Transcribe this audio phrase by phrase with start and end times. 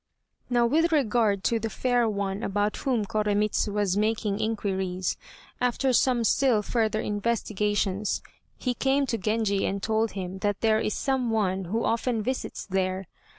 [0.49, 5.15] Now with regard to the fair one about whom Koremitz was making inquiries.
[5.61, 8.23] After some still further investigations,
[8.57, 12.65] he came to Genji and told him that "there is some one who often visits
[12.65, 13.05] there.